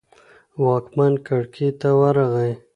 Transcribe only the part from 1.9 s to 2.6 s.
ورغی.